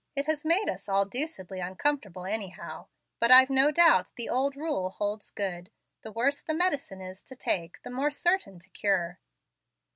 It 0.15 0.25
has 0.25 0.43
made 0.43 0.67
us 0.67 0.89
all 0.89 1.05
deucedly 1.05 1.59
uncomfortable, 1.59 2.25
anyhow. 2.25 2.87
But 3.19 3.29
I've 3.29 3.51
no 3.51 3.69
doubt 3.69 4.11
the 4.15 4.29
old 4.29 4.55
rule 4.55 4.89
holds 4.89 5.29
good, 5.29 5.69
the 6.01 6.11
worse 6.11 6.41
the 6.41 6.55
medicine 6.55 7.01
is 7.01 7.21
to 7.25 7.35
take 7.35 7.79
the 7.83 7.91
more 7.91 8.09
certain 8.09 8.57
to 8.57 8.69
cure." 8.71 9.19